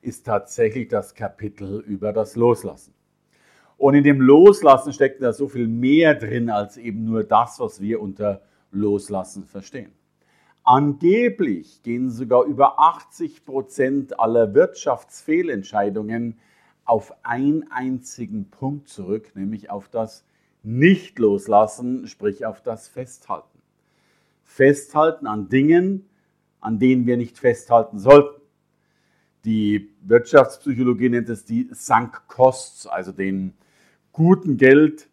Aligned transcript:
ist 0.00 0.26
tatsächlich 0.26 0.88
das 0.88 1.14
Kapitel 1.14 1.80
über 1.80 2.12
das 2.12 2.36
Loslassen. 2.36 2.94
Und 3.76 3.94
in 3.94 4.04
dem 4.04 4.20
Loslassen 4.20 4.92
steckt 4.92 5.22
da 5.22 5.32
so 5.32 5.48
viel 5.48 5.68
mehr 5.68 6.14
drin 6.14 6.50
als 6.50 6.76
eben 6.76 7.04
nur 7.04 7.24
das, 7.24 7.60
was 7.60 7.80
wir 7.80 8.00
unter 8.00 8.42
Loslassen 8.70 9.46
verstehen. 9.46 9.92
Angeblich 10.64 11.82
gehen 11.82 12.10
sogar 12.10 12.44
über 12.44 12.78
80 12.78 13.46
Prozent 13.46 14.20
aller 14.20 14.52
Wirtschaftsfehlentscheidungen 14.52 16.38
auf 16.84 17.14
einen 17.22 17.70
einzigen 17.70 18.50
Punkt 18.50 18.88
zurück, 18.88 19.30
nämlich 19.34 19.70
auf 19.70 19.88
das 19.88 20.26
Nicht-Loslassen, 20.62 22.06
sprich 22.06 22.44
auf 22.44 22.62
das 22.62 22.88
Festhalten. 22.88 23.58
Festhalten 24.42 25.26
an 25.26 25.48
Dingen, 25.48 26.08
an 26.60 26.78
denen 26.78 27.06
wir 27.06 27.16
nicht 27.16 27.38
festhalten 27.38 27.98
sollten. 27.98 28.37
Die 29.48 29.88
Wirtschaftspsychologie 30.02 31.08
nennt 31.08 31.30
es 31.30 31.46
die 31.46 31.70
Sunk 31.72 32.28
Costs, 32.28 32.86
also 32.86 33.12
den 33.12 33.54
guten 34.12 34.58
Geld 34.58 35.08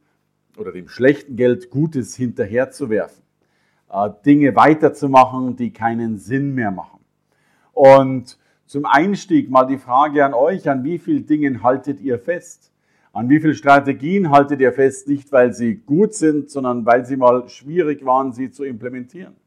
oder 0.57 0.73
dem 0.73 0.89
schlechten 0.89 1.37
Geld 1.37 1.69
Gutes 1.69 2.17
hinterherzuwerfen. 2.17 3.23
Äh, 3.89 4.09
Dinge 4.25 4.53
weiterzumachen, 4.53 5.55
die 5.55 5.71
keinen 5.71 6.17
Sinn 6.17 6.53
mehr 6.53 6.71
machen. 6.71 6.99
Und 7.71 8.37
zum 8.65 8.85
Einstieg 8.85 9.49
mal 9.49 9.67
die 9.67 9.77
Frage 9.77 10.25
an 10.25 10.33
euch, 10.33 10.69
an 10.69 10.83
wie 10.83 10.99
vielen 10.99 11.25
Dingen 11.25 11.63
haltet 11.63 12.01
ihr 12.01 12.19
fest? 12.19 12.73
An 13.13 13.29
wie 13.29 13.39
vielen 13.39 13.55
Strategien 13.55 14.31
haltet 14.31 14.59
ihr 14.59 14.73
fest, 14.73 15.07
nicht 15.07 15.31
weil 15.31 15.53
sie 15.53 15.75
gut 15.75 16.13
sind, 16.13 16.49
sondern 16.49 16.85
weil 16.85 17.05
sie 17.05 17.15
mal 17.15 17.47
schwierig 17.47 18.03
waren, 18.03 18.33
sie 18.33 18.51
zu 18.51 18.65
implementieren? 18.65 19.37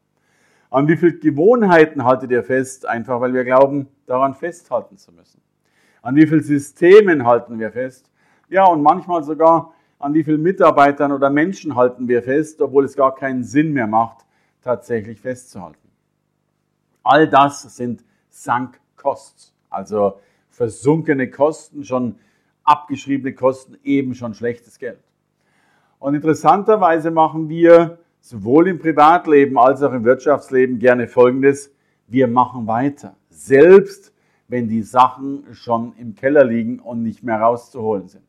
An 0.69 0.87
wie 0.87 0.97
viel 0.97 1.19
Gewohnheiten 1.19 2.03
haltet 2.03 2.29
ihr 2.31 2.43
fest, 2.43 2.85
einfach 2.85 3.19
weil 3.21 3.33
wir 3.33 3.43
glauben, 3.43 3.87
daran 4.05 4.35
festhalten 4.35 4.97
zu 4.97 5.11
müssen? 5.11 5.41
An 6.01 6.15
wie 6.15 6.27
viel 6.27 6.43
Systemen 6.43 7.25
halten 7.25 7.59
wir 7.59 7.71
fest? 7.71 8.11
Ja, 8.49 8.65
und 8.65 8.83
manchmal 8.83 9.23
sogar 9.23 9.73
an 9.97 10.13
wie 10.13 10.23
vielen 10.23 10.41
Mitarbeitern 10.41 11.11
oder 11.11 11.29
Menschen 11.29 11.75
halten 11.75 12.07
wir 12.07 12.23
fest, 12.23 12.61
obwohl 12.61 12.85
es 12.85 12.95
gar 12.95 13.15
keinen 13.15 13.43
Sinn 13.43 13.73
mehr 13.73 13.87
macht, 13.87 14.25
tatsächlich 14.61 15.19
festzuhalten. 15.19 15.89
All 17.03 17.27
das 17.27 17.63
sind 17.75 18.03
Sunk 18.29 18.79
Costs, 18.95 19.53
also 19.69 20.19
versunkene 20.49 21.29
Kosten, 21.29 21.83
schon 21.83 22.19
abgeschriebene 22.63 23.33
Kosten, 23.33 23.77
eben 23.83 24.13
schon 24.13 24.33
schlechtes 24.35 24.77
Geld. 24.77 24.99
Und 25.97 26.15
interessanterweise 26.15 27.11
machen 27.11 27.49
wir 27.49 27.97
sowohl 28.19 28.67
im 28.67 28.79
Privatleben 28.79 29.57
als 29.57 29.81
auch 29.81 29.93
im 29.93 30.03
Wirtschaftsleben 30.03 30.79
gerne 30.79 31.07
Folgendes. 31.07 31.73
Wir 32.07 32.27
machen 32.27 32.67
weiter. 32.67 33.15
Selbst 33.29 34.13
wenn 34.47 34.67
die 34.67 34.81
Sachen 34.81 35.45
schon 35.53 35.93
im 35.97 36.15
Keller 36.15 36.43
liegen 36.43 36.79
und 36.79 37.03
nicht 37.03 37.23
mehr 37.23 37.39
rauszuholen 37.39 38.07
sind. 38.07 38.23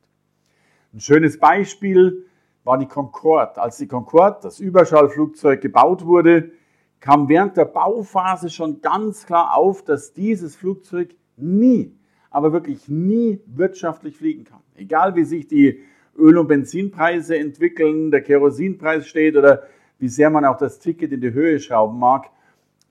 Ein 0.93 1.00
schönes 1.00 1.39
Beispiel 1.39 2.27
war 2.65 2.79
die 2.79 2.87
Concorde. 2.87 3.61
Als 3.61 3.79
die 3.79 3.87
Concorde, 3.87 4.41
das 4.43 4.61
Überschallflugzeug, 4.61 5.61
gebaut 5.61 6.05
wurde, 6.05 6.53
kam 7.00 7.29
während 7.29 7.56
der 7.56 7.65
Bauphase 7.65 8.50
schon 8.50 8.83
ganz 8.83 9.25
klar 9.25 9.56
auf, 9.56 9.83
dass 9.83 10.12
dieses 10.12 10.56
Flugzeug 10.56 11.15
nie, 11.37 11.97
aber 12.31 12.53
wirklich 12.53 12.89
nie 12.89 13.41
wirtschaftlich 13.47 14.17
fliegen 14.17 14.45
kann. 14.45 14.61
Egal 14.75 15.17
wie 15.17 15.25
sich 15.25 15.47
die 15.47 15.81
Öl- 16.19 16.37
und 16.37 16.49
Benzinpreise 16.49 17.39
entwickeln, 17.39 18.11
der 18.11 18.23
Kerosinpreis 18.23 19.06
steht 19.06 19.37
oder 19.37 19.62
wie 20.00 20.09
sehr 20.09 20.31
man 20.31 20.44
auch 20.44 20.56
das 20.56 20.78
Ticket 20.78 21.12
in 21.12 21.21
die 21.21 21.33
Höhe 21.33 21.61
schrauben 21.61 21.99
mag, 21.99 22.31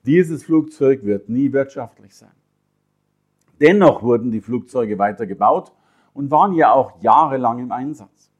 dieses 0.06 0.44
Flugzeug 0.44 1.04
wird 1.04 1.28
nie 1.28 1.52
wirtschaftlich 1.52 2.14
sein. 2.14 2.30
Dennoch 3.60 4.02
wurden 4.02 4.30
die 4.30 4.40
Flugzeuge 4.40 4.98
weiter 4.98 5.26
gebaut 5.26 5.72
und 6.14 6.30
waren 6.30 6.54
ja 6.54 6.72
auch 6.72 7.02
jahrelang 7.02 7.58
im 7.58 7.72
Einsatz. 7.72 8.30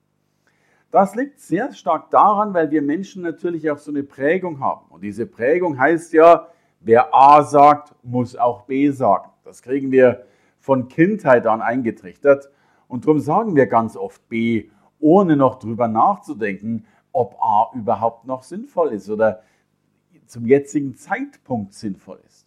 Das 0.90 1.14
liegt 1.14 1.40
sehr 1.40 1.72
stark 1.72 2.10
daran, 2.10 2.54
weil 2.54 2.70
wir 2.70 2.80
Menschen 2.80 3.22
natürlich 3.22 3.70
auch 3.70 3.78
so 3.78 3.90
eine 3.90 4.02
Prägung 4.02 4.60
haben. 4.60 4.86
Und 4.88 5.02
diese 5.02 5.26
Prägung 5.26 5.78
heißt 5.78 6.12
ja, 6.14 6.48
wer 6.80 7.14
A 7.14 7.42
sagt, 7.42 7.94
muss 8.02 8.34
auch 8.34 8.62
B 8.62 8.90
sagen. 8.90 9.30
Das 9.44 9.62
kriegen 9.62 9.92
wir 9.92 10.24
von 10.58 10.88
Kindheit 10.88 11.46
an 11.46 11.60
eingetrichtert. 11.60 12.50
Und 12.88 13.04
darum 13.04 13.20
sagen 13.20 13.54
wir 13.54 13.66
ganz 13.66 13.96
oft 13.96 14.28
B, 14.28 14.70
ohne 14.98 15.36
noch 15.36 15.58
drüber 15.58 15.86
nachzudenken, 15.86 16.86
ob 17.12 17.36
A 17.40 17.70
überhaupt 17.74 18.26
noch 18.26 18.42
sinnvoll 18.42 18.92
ist 18.92 19.08
oder 19.10 19.42
zum 20.26 20.46
jetzigen 20.46 20.94
Zeitpunkt 20.94 21.74
sinnvoll 21.74 22.20
ist. 22.26 22.46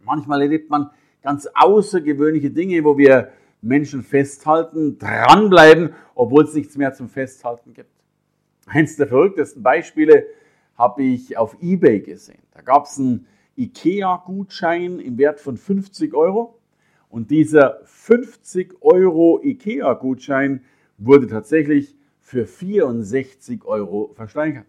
Manchmal 0.00 0.42
erlebt 0.42 0.70
man 0.70 0.90
ganz 1.22 1.48
außergewöhnliche 1.54 2.50
Dinge, 2.50 2.84
wo 2.84 2.98
wir 2.98 3.30
Menschen 3.62 4.02
festhalten, 4.02 4.98
dranbleiben, 4.98 5.94
obwohl 6.14 6.44
es 6.44 6.54
nichts 6.54 6.76
mehr 6.76 6.92
zum 6.94 7.08
Festhalten 7.08 7.74
gibt. 7.74 7.92
Eins 8.66 8.96
der 8.96 9.06
verrücktesten 9.06 9.62
Beispiele 9.62 10.26
habe 10.76 11.02
ich 11.02 11.36
auf 11.36 11.56
eBay 11.60 12.00
gesehen. 12.00 12.42
Da 12.52 12.62
gab 12.62 12.86
es 12.86 12.98
einen 12.98 13.26
IKEA-Gutschein 13.56 14.98
im 14.98 15.18
Wert 15.18 15.40
von 15.40 15.56
50 15.56 16.14
Euro 16.14 16.58
und 17.10 17.30
dieser 17.30 17.80
50 17.84 18.80
Euro 18.80 19.40
IKEA-Gutschein 19.42 20.64
wurde 20.96 21.26
tatsächlich 21.26 21.96
für 22.30 22.46
64 22.46 23.64
Euro 23.64 24.12
versteigert. 24.14 24.66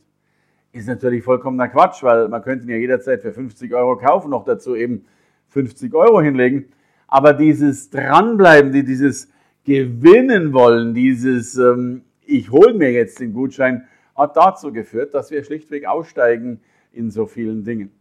Ist 0.72 0.88
natürlich 0.88 1.24
vollkommener 1.24 1.68
Quatsch, 1.68 2.02
weil 2.02 2.28
man 2.28 2.42
könnte 2.42 2.66
ihn 2.66 2.72
ja 2.72 2.78
jederzeit 2.78 3.22
für 3.22 3.34
50 3.34 3.72
Euro 3.76 3.98
kaufen, 3.98 4.32
noch 4.32 4.46
dazu 4.46 4.76
eben 4.76 5.06
50 5.50 5.94
Euro 5.94 6.22
hinlegen. 6.22 6.72
Aber 7.08 7.34
dieses 7.34 7.92
Dranbleiben, 7.92 8.72
dieses 8.72 9.30
Gewinnen 9.64 10.54
wollen, 10.54 10.96
dieses 10.96 11.56
ähm, 11.56 12.04
Ich 12.26 12.50
hole 12.50 12.74
mir 12.74 12.92
jetzt 12.92 13.20
den 13.20 13.32
Gutschein, 13.32 13.86
hat 14.16 14.36
dazu 14.36 14.74
geführt, 14.74 15.14
dass 15.14 15.30
wir 15.30 15.44
schlichtweg 15.44 15.86
aussteigen 15.86 16.62
in 16.92 17.12
so 17.12 17.28
vielen 17.28 17.64
Dingen. 17.64 17.92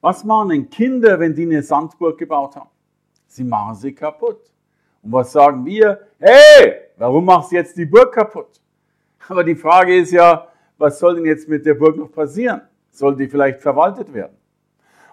Was 0.00 0.24
machen 0.24 0.48
denn 0.48 0.70
Kinder, 0.70 1.20
wenn 1.20 1.34
die 1.34 1.42
eine 1.42 1.62
Sandburg 1.62 2.16
gebaut 2.16 2.56
haben? 2.56 2.70
Sie 3.26 3.44
machen 3.44 3.74
sie 3.74 3.94
kaputt. 3.94 4.40
Und 5.02 5.12
was 5.12 5.32
sagen 5.32 5.66
wir? 5.66 6.00
Hey, 6.18 6.87
warum 6.98 7.24
machst 7.24 7.52
du 7.52 7.56
jetzt 7.56 7.76
die 7.76 7.86
Burg 7.86 8.12
kaputt? 8.12 8.60
Aber 9.28 9.44
die 9.44 9.54
Frage 9.54 9.96
ist 9.96 10.12
ja, 10.12 10.48
was 10.76 10.98
soll 10.98 11.16
denn 11.16 11.26
jetzt 11.26 11.48
mit 11.48 11.64
der 11.64 11.74
Burg 11.74 11.96
noch 11.96 12.10
passieren? 12.10 12.62
Soll 12.90 13.16
die 13.16 13.28
vielleicht 13.28 13.60
verwaltet 13.60 14.12
werden? 14.12 14.36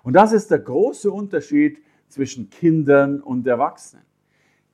Und 0.03 0.13
das 0.13 0.33
ist 0.33 0.51
der 0.51 0.59
große 0.59 1.11
Unterschied 1.11 1.81
zwischen 2.07 2.49
Kindern 2.49 3.21
und 3.21 3.47
Erwachsenen. 3.47 4.05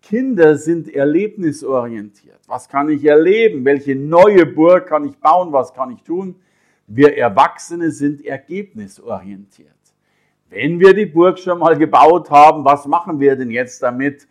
Kinder 0.02 0.58
sind 0.58 0.94
erlebnisorientiert. 0.94 2.40
Was 2.48 2.68
kann 2.68 2.90
ich 2.90 3.06
erleben? 3.06 3.64
Welche 3.64 3.96
neue 3.96 4.46
Burg 4.46 4.88
kann 4.88 5.06
ich 5.06 5.18
bauen? 5.18 5.54
Was 5.54 5.74
kann 5.74 5.92
ich 5.92 6.02
tun? 6.04 6.36
Wir 6.88 7.18
Erwachsene 7.18 7.92
sind 7.92 8.26
ergebnisorientiert. 8.26 9.70
Wenn 10.50 10.80
wir 10.80 10.94
die 10.94 11.06
Burg 11.06 11.40
schon 11.40 11.60
mal 11.60 11.78
gebaut 11.78 12.30
haben, 12.30 12.66
was 12.66 12.86
machen 12.86 13.20
wir 13.20 13.36
denn 13.36 13.52
jetzt 13.52 13.82
damit? 13.82 14.28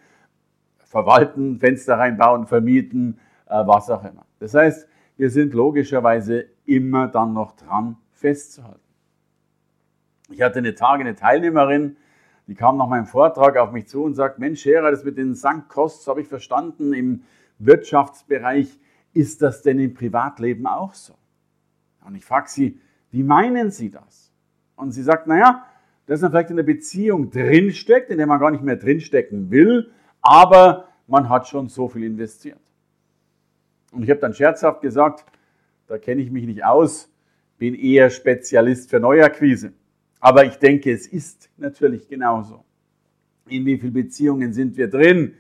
Verwalten, 0.91 1.61
Fenster 1.61 1.99
reinbauen, 1.99 2.49
vermieten, 2.49 3.21
äh, 3.47 3.65
was 3.65 3.89
auch 3.91 4.03
immer. 4.03 4.27
Das 4.41 4.55
heißt, 4.55 4.89
wir 5.17 5.31
sind 5.31 5.55
logischerweise 5.55 6.47
immer 6.67 7.07
dann 7.07 7.33
noch 7.33 7.53
dran 7.53 7.97
festzuhalten. 8.11 8.81
Ich 10.31 10.43
hatte 10.43 10.59
eine 10.59 10.75
Tage 10.75 11.03
eine 11.03 11.15
Teilnehmerin, 11.15 11.97
die 12.49 12.57
kam 12.57 12.77
nach 12.77 12.89
meinem 12.89 13.07
Vortrag 13.07 13.57
auf 13.57 13.71
mich 13.71 13.87
zu 13.87 14.03
und 14.03 14.15
sagt, 14.15 14.41
Mensch, 14.41 14.63
Scherer, 14.63 14.91
das 14.91 15.05
mit 15.05 15.17
den 15.17 15.35
Sunk-Costs 15.35 16.09
habe 16.09 16.23
ich 16.23 16.27
verstanden 16.27 16.93
im 16.93 17.23
Wirtschaftsbereich. 17.59 18.81
Ist 19.13 19.43
das 19.43 19.63
denn 19.63 19.79
im 19.79 19.95
Privatleben 19.95 20.67
auch 20.67 20.95
so? 20.95 21.15
Und 22.05 22.17
ich 22.17 22.25
frage 22.25 22.49
sie, 22.49 22.81
wie 23.13 23.23
meinen 23.23 23.71
Sie 23.71 23.91
das? 23.91 24.33
Und 24.75 24.91
sie 24.91 25.03
sagt, 25.03 25.29
naja, 25.29 25.65
dass 26.07 26.21
man 26.21 26.33
vielleicht 26.33 26.51
in 26.51 26.59
einer 26.59 26.67
Beziehung 26.67 27.31
drinsteckt, 27.31 28.11
in 28.11 28.19
der 28.19 28.27
man 28.27 28.41
gar 28.41 28.51
nicht 28.51 28.65
mehr 28.65 28.77
drinstecken 28.77 29.53
will, 29.53 29.93
aber 30.23 30.89
man 31.07 31.29
hat 31.29 31.49
schon 31.49 31.69
so 31.69 31.89
viel 31.89 32.05
investiert. 32.05 32.61
Und 33.93 34.05
ich 34.05 34.11
habe 34.11 34.21
dann 34.21 34.35
scherzhaft 34.35 34.81
gesagt, 34.81 35.25
da 35.87 35.99
kenne 35.99 36.23
ich 36.23 36.31
mich 36.31 36.47
nicht 36.47 36.65
aus, 36.65 37.11
bin 37.59 37.75
eher 37.75 38.11
Spezialist 38.11 38.91
für 38.91 39.01
Neuakquise. 39.01 39.73
Aber 40.21 40.45
ich 40.45 40.57
denke, 40.57 40.93
es 40.93 41.07
ist 41.07 41.51
natürlich 41.57 42.09
genauso. 42.09 42.65
In 43.49 43.67
wie 43.67 43.79
vielen 43.79 43.95
Beziehungen 43.95 44.53
sind 44.53 44.77
wir 44.77 44.89
drin? 44.89 45.35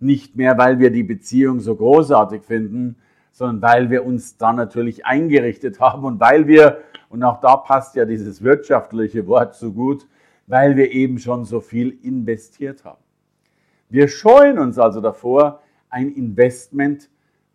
Nicht 0.00 0.36
mehr, 0.36 0.56
weil 0.56 0.78
wir 0.78 0.90
die 0.90 1.02
Beziehung 1.02 1.60
so 1.60 1.76
großartig 1.76 2.42
finden, 2.42 2.96
sondern 3.32 3.62
weil 3.62 3.90
wir 3.90 4.04
uns 4.04 4.36
da 4.36 4.52
natürlich 4.52 5.04
eingerichtet 5.04 5.80
haben 5.80 6.04
und 6.04 6.20
weil 6.20 6.46
wir, 6.46 6.78
und 7.08 7.22
auch 7.22 7.40
da 7.40 7.56
passt 7.56 7.94
ja 7.96 8.04
dieses 8.04 8.42
wirtschaftliche 8.42 9.26
Wort 9.26 9.54
so 9.54 9.72
gut, 9.72 10.06
weil 10.46 10.76
wir 10.76 10.90
eben 10.92 11.18
schon 11.18 11.44
so 11.44 11.60
viel 11.60 11.98
investiert 12.02 12.84
haben. 12.84 13.01
Wir 13.92 14.08
scheuen 14.08 14.58
uns 14.58 14.78
also 14.78 15.02
davor, 15.02 15.60
ein 15.90 16.14
Investment 16.14 17.10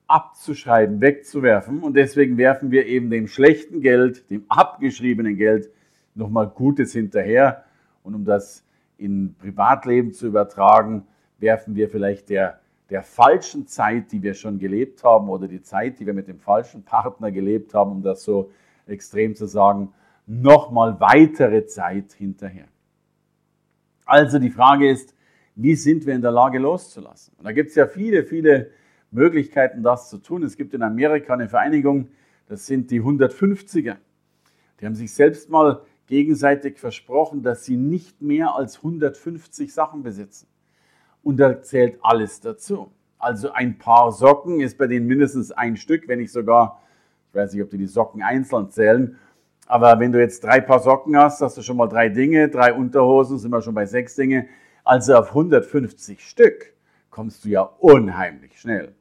abzuschreiben, 0.05 1.01
wegzuwerfen 1.01 1.81
und 1.81 1.95
deswegen 1.95 2.37
werfen 2.37 2.69
wir 2.69 2.85
eben 2.85 3.09
dem 3.09 3.27
schlechten 3.27 3.81
Geld, 3.81 4.29
dem 4.29 4.45
abgeschriebenen 4.47 5.35
Geld 5.35 5.71
nochmal 6.13 6.47
Gutes 6.47 6.93
hinterher 6.93 7.63
und 8.03 8.13
um 8.13 8.23
das 8.23 8.63
in 8.99 9.33
Privatleben 9.39 10.13
zu 10.13 10.27
übertragen, 10.27 11.07
werfen 11.39 11.73
wir 11.73 11.89
vielleicht 11.89 12.29
der, 12.29 12.59
der 12.91 13.01
falschen 13.01 13.65
Zeit, 13.65 14.11
die 14.11 14.21
wir 14.21 14.35
schon 14.35 14.59
gelebt 14.59 15.03
haben, 15.03 15.29
oder 15.29 15.47
die 15.47 15.63
Zeit, 15.63 15.99
die 15.99 16.05
wir 16.05 16.13
mit 16.13 16.27
dem 16.27 16.39
falschen 16.39 16.83
Partner 16.83 17.31
gelebt 17.31 17.73
haben, 17.73 17.91
um 17.93 18.03
das 18.03 18.23
so 18.23 18.51
extrem 18.85 19.33
zu 19.33 19.47
sagen, 19.47 19.91
nochmal 20.27 20.99
weitere 20.99 21.65
Zeit 21.65 22.13
hinterher. 22.13 22.67
Also 24.05 24.37
die 24.37 24.51
Frage 24.51 24.87
ist, 24.87 25.16
wie 25.57 25.75
sind 25.75 26.05
wir 26.05 26.13
in 26.13 26.21
der 26.21 26.31
Lage 26.31 26.59
loszulassen? 26.59 27.33
Und 27.37 27.45
da 27.45 27.51
gibt 27.51 27.69
es 27.69 27.75
ja 27.75 27.87
viele, 27.87 28.23
viele 28.23 28.69
Möglichkeiten, 29.11 29.81
das 29.81 30.09
zu 30.09 30.19
tun. 30.19 30.43
Es 30.43 30.55
gibt 30.55 30.73
in 30.73 30.83
Amerika 30.83 31.33
eine 31.33 31.49
Vereinigung, 31.49 32.09
das 32.47 32.67
sind 32.67 32.91
die 32.91 33.01
150er. 33.01 33.95
Die 34.79 34.85
haben 34.85 34.95
sich 34.95 35.11
selbst 35.11 35.49
mal 35.49 35.81
gegenseitig 36.05 36.77
versprochen, 36.77 37.41
dass 37.41 37.65
sie 37.65 37.75
nicht 37.75 38.21
mehr 38.21 38.55
als 38.55 38.77
150 38.77 39.73
Sachen 39.73 40.03
besitzen. 40.03 40.47
Und 41.23 41.37
da 41.37 41.61
zählt 41.61 41.97
alles 42.01 42.39
dazu. 42.39 42.91
Also 43.17 43.51
ein 43.51 43.79
paar 43.79 44.11
Socken 44.11 44.61
ist 44.61 44.77
bei 44.77 44.85
denen 44.85 45.07
mindestens 45.07 45.51
ein 45.51 45.75
Stück, 45.75 46.07
wenn 46.07 46.19
nicht 46.19 46.31
sogar, 46.31 46.83
ich 47.29 47.35
weiß 47.35 47.53
nicht, 47.53 47.63
ob 47.63 47.71
die 47.71 47.79
die 47.79 47.87
Socken 47.87 48.21
einzeln 48.21 48.69
zählen, 48.69 49.17
aber 49.65 49.99
wenn 49.99 50.13
du 50.13 50.19
jetzt 50.19 50.43
drei 50.43 50.61
Paar 50.61 50.79
Socken 50.79 51.17
hast, 51.17 51.41
hast 51.41 51.57
du 51.57 51.61
schon 51.61 51.75
mal 51.75 51.87
drei 51.87 52.07
Dinge, 52.07 52.47
drei 52.47 52.73
Unterhosen, 52.73 53.37
sind 53.37 53.51
wir 53.51 53.61
schon 53.61 53.73
bei 53.73 53.85
sechs 53.85 54.15
Dinge. 54.15 54.47
Also 54.87 55.15
auf 55.15 55.31
150 55.31 56.25
Stück 56.25 56.73
kommst 57.09 57.43
du 57.43 57.49
ja 57.49 57.61
unheimlich 57.61 58.57
schnell. 58.57 58.95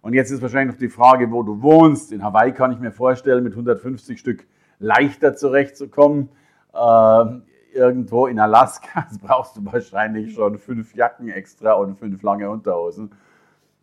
Und 0.00 0.14
jetzt 0.14 0.32
ist 0.32 0.42
wahrscheinlich 0.42 0.74
noch 0.74 0.80
die 0.80 0.88
Frage, 0.88 1.30
wo 1.30 1.44
du 1.44 1.62
wohnst. 1.62 2.10
In 2.10 2.24
Hawaii 2.24 2.50
kann 2.50 2.72
ich 2.72 2.80
mir 2.80 2.90
vorstellen, 2.90 3.44
mit 3.44 3.52
150 3.52 4.18
Stück 4.18 4.48
leichter 4.80 5.36
zurechtzukommen. 5.36 6.30
Äh, 6.74 7.24
irgendwo 7.72 8.26
in 8.26 8.40
Alaska 8.40 9.06
brauchst 9.22 9.56
du 9.56 9.64
wahrscheinlich 9.64 10.34
schon 10.34 10.58
fünf 10.58 10.96
Jacken 10.96 11.28
extra 11.28 11.74
und 11.74 12.00
fünf 12.00 12.20
lange 12.24 12.50
Unterhosen. 12.50 13.12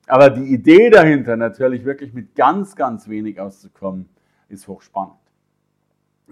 Aber 0.08 0.32
die 0.32 0.54
Idee 0.54 0.90
dahinter, 0.90 1.38
natürlich 1.38 1.86
wirklich 1.86 2.12
mit 2.14 2.36
ganz, 2.36 2.76
ganz 2.76 3.08
wenig 3.08 3.40
auszukommen, 3.40 4.10
ist 4.50 4.68
hochspannend. 4.68 5.16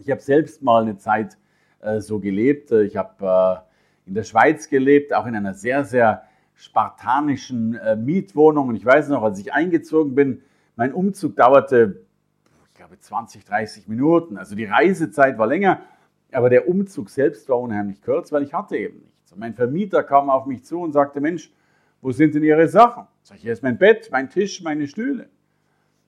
Ich 0.02 0.12
habe 0.12 0.20
selbst 0.20 0.62
mal 0.62 0.82
eine 0.82 0.98
Zeit 0.98 1.38
äh, 1.80 2.02
so 2.02 2.20
gelebt. 2.20 2.74
Ich 2.74 2.98
habe 2.98 3.64
äh, 3.66 3.73
in 4.06 4.14
der 4.14 4.24
Schweiz 4.24 4.70
gelebt, 4.70 5.14
auch 5.14 5.26
in 5.26 5.36
einer 5.36 5.54
sehr, 5.54 5.86
sehr 5.86 6.24
spartanischen 6.56 7.76
äh, 7.76 7.96
Mietwohnung. 7.96 8.70
Und 8.70 8.76
ich 8.76 8.86
weiß 8.86 9.10
noch, 9.10 9.24
als 9.24 9.40
ich 9.40 9.54
eingezogen 9.54 10.16
bin, 10.16 10.42
mein 10.76 10.94
Umzug 10.94 11.36
dauerte, 11.36 12.06
ich 12.68 12.74
glaube, 12.76 13.00
20, 13.00 13.46
30 13.46 13.88
Minuten. 13.88 14.38
Also 14.38 14.56
die 14.56 14.66
Reisezeit 14.66 15.38
war 15.38 15.48
länger, 15.48 15.82
aber 16.32 16.50
der 16.50 16.68
Umzug 16.68 17.10
selbst 17.10 17.48
war 17.50 17.60
unheimlich 17.60 18.02
kurz, 18.02 18.32
weil 18.32 18.44
ich 18.44 18.54
hatte 18.54 18.78
eben 18.78 19.00
nichts. 19.00 19.32
Und 19.32 19.40
mein 19.40 19.54
Vermieter 19.54 20.04
kam 20.04 20.30
auf 20.30 20.46
mich 20.46 20.64
zu 20.64 20.80
und 20.82 20.92
sagte, 20.92 21.22
Mensch, 21.22 21.52
wo 22.02 22.12
sind 22.12 22.36
denn 22.36 22.44
Ihre 22.44 22.68
Sachen? 22.68 23.08
Sag 23.22 23.38
ich, 23.38 23.44
hier 23.44 23.54
ist 23.54 23.64
mein 23.64 23.78
Bett, 23.78 24.10
mein 24.12 24.30
Tisch, 24.30 24.62
meine 24.62 24.88
Stühle. 24.88 25.30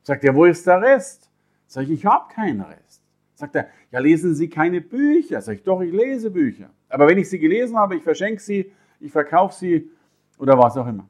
Sagt 0.01 0.23
er, 0.23 0.35
wo 0.35 0.45
ist 0.45 0.67
der 0.67 0.81
Rest? 0.81 1.31
Sag 1.67 1.83
ich, 1.83 1.91
ich 1.91 2.05
habe 2.05 2.31
keinen 2.33 2.61
Rest. 2.61 3.01
Sagt 3.33 3.55
er, 3.55 3.67
ja, 3.91 3.99
lesen 3.99 4.35
Sie 4.35 4.49
keine 4.49 4.81
Bücher? 4.81 5.41
Sag 5.41 5.55
ich, 5.55 5.63
doch, 5.63 5.81
ich 5.81 5.91
lese 5.91 6.31
Bücher. 6.31 6.69
Aber 6.95 7.09
wenn 7.09 7.17
ich 7.17 7.29
sie 7.29 7.39
gelesen 7.39 7.75
habe, 7.75 7.97
ich 7.97 8.03
verschenke 8.03 8.41
sie, 8.41 8.71
ich 9.01 9.11
verkaufe 9.11 9.53
sie 9.53 9.91
oder 10.37 10.57
was 10.57 10.77
auch 10.77 10.87
immer. 10.87 11.05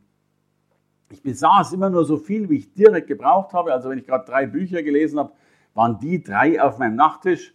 Ich 1.12 1.22
besaß 1.22 1.74
immer 1.74 1.92
nur 1.92 2.06
so 2.06 2.18
viel, 2.18 2.50
wie 2.50 2.58
ich 2.58 2.74
direkt 2.74 3.06
gebraucht 3.06 3.54
habe. 3.54 3.72
Also 3.72 3.92
wenn 3.92 4.00
ich 4.00 4.08
gerade 4.08 4.26
drei 4.26 4.48
Bücher 4.48 4.82
gelesen 4.82 5.20
habe, 5.20 5.34
waren 5.76 6.00
die 6.00 6.24
drei 6.24 6.60
auf 6.60 6.80
meinem 6.80 6.96
Nachttisch, 6.96 7.54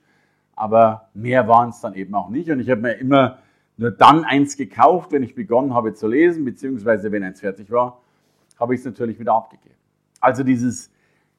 aber 0.54 1.08
mehr 1.12 1.48
waren 1.48 1.70
es 1.70 1.80
dann 1.80 1.94
eben 1.94 2.14
auch 2.14 2.28
nicht. 2.28 2.48
Und 2.52 2.60
ich 2.60 2.70
habe 2.70 2.82
mir 2.82 2.92
immer 2.92 3.38
nur 3.76 3.90
dann 3.90 4.22
eins 4.22 4.56
gekauft, 4.56 5.10
wenn 5.10 5.24
ich 5.24 5.34
begonnen 5.34 5.74
habe 5.74 5.94
zu 5.94 6.06
lesen, 6.06 6.44
beziehungsweise 6.44 7.10
wenn 7.10 7.24
eins 7.24 7.40
fertig 7.40 7.68
war, 7.72 8.00
habe 8.60 8.74
ich 8.76 8.80
es 8.82 8.86
natürlich 8.86 9.18
wieder 9.18 9.34
abgegeben. 9.34 9.74
Also 10.20 10.44
dieses 10.44 10.92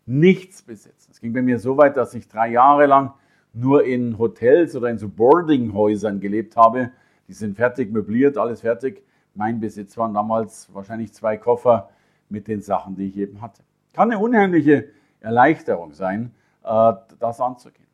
Nichtsbesitzen. 0.05 1.09
Es 1.09 1.21
ging 1.21 1.31
bei 1.31 1.41
mir 1.41 1.57
so 1.57 1.77
weit, 1.77 1.95
dass 1.95 2.13
ich 2.15 2.27
drei 2.27 2.49
Jahre 2.49 2.85
lang 2.85 3.13
nur 3.53 3.83
in 3.83 4.17
Hotels 4.17 4.75
oder 4.75 4.89
in 4.89 4.97
so 4.97 5.09
Boardinghäusern 5.09 6.19
gelebt 6.19 6.55
habe. 6.55 6.91
Die 7.27 7.33
sind 7.33 7.55
fertig 7.55 7.91
möbliert, 7.91 8.37
alles 8.37 8.61
fertig. 8.61 9.03
Mein 9.33 9.59
Besitz 9.59 9.97
waren 9.97 10.13
damals 10.13 10.73
wahrscheinlich 10.73 11.13
zwei 11.13 11.37
Koffer 11.37 11.89
mit 12.29 12.47
den 12.47 12.61
Sachen, 12.61 12.95
die 12.95 13.07
ich 13.07 13.17
eben 13.17 13.41
hatte. 13.41 13.63
Kann 13.93 14.11
eine 14.11 14.19
unheimliche 14.19 14.89
Erleichterung 15.19 15.93
sein, 15.93 16.33
äh, 16.63 16.93
das 17.19 17.39
anzugehen. 17.39 17.87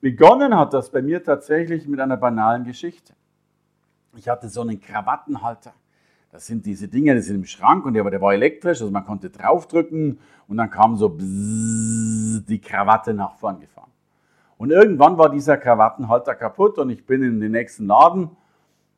Begonnen 0.00 0.56
hat 0.56 0.74
das 0.74 0.90
bei 0.90 1.00
mir 1.00 1.22
tatsächlich 1.22 1.88
mit 1.88 1.98
einer 1.98 2.16
banalen 2.16 2.64
Geschichte. 2.64 3.14
Ich 4.16 4.28
hatte 4.28 4.48
so 4.48 4.60
einen 4.60 4.80
Krawattenhalter. 4.80 5.72
Das 6.30 6.46
sind 6.46 6.66
diese 6.66 6.88
Dinge, 6.88 7.14
die 7.14 7.20
sind 7.20 7.36
im 7.36 7.44
Schrank 7.44 7.86
und 7.86 7.94
der, 7.94 8.04
der 8.10 8.20
war 8.20 8.34
elektrisch, 8.34 8.80
also 8.80 8.90
man 8.90 9.04
konnte 9.04 9.30
draufdrücken 9.30 10.18
und 10.48 10.56
dann 10.56 10.68
kam 10.68 10.96
so 10.96 11.16
die 11.16 12.60
Krawatte 12.60 13.14
nach 13.14 13.36
vorn 13.36 13.60
gefahren. 13.60 13.90
Und 14.56 14.70
irgendwann 14.70 15.18
war 15.18 15.30
dieser 15.30 15.56
Krawattenhalter 15.56 16.34
kaputt 16.34 16.78
und 16.78 16.90
ich 16.90 17.06
bin 17.06 17.22
in 17.22 17.40
den 17.40 17.52
nächsten 17.52 17.86
Laden 17.86 18.30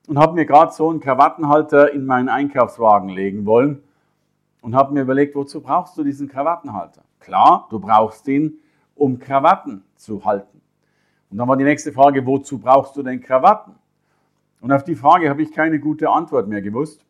und 0.06 0.18
habe 0.18 0.34
mir 0.34 0.46
gerade 0.46 0.72
so 0.72 0.90
einen 0.90 1.00
Krawattenhalter 1.00 1.92
in 1.92 2.04
meinen 2.04 2.28
Einkaufswagen 2.28 3.08
legen 3.08 3.46
wollen 3.46 3.82
und 4.60 4.74
habe 4.74 4.92
mir 4.92 5.02
überlegt, 5.02 5.34
wozu 5.34 5.60
brauchst 5.60 5.96
du 5.96 6.04
diesen 6.04 6.28
Krawattenhalter? 6.28 7.02
Klar, 7.20 7.66
du 7.70 7.80
brauchst 7.80 8.28
ihn, 8.28 8.58
um 8.94 9.18
Krawatten 9.18 9.84
zu 9.96 10.24
halten. 10.24 10.60
Und 11.30 11.38
dann 11.38 11.48
war 11.48 11.56
die 11.56 11.64
nächste 11.64 11.92
Frage, 11.92 12.24
wozu 12.26 12.58
brauchst 12.58 12.96
du 12.96 13.02
denn 13.02 13.20
Krawatten? 13.20 13.74
Und 14.60 14.72
auf 14.72 14.84
die 14.84 14.94
Frage 14.94 15.28
habe 15.28 15.42
ich 15.42 15.52
keine 15.52 15.80
gute 15.80 16.08
Antwort 16.08 16.48
mehr 16.48 16.62
gewusst 16.62 17.04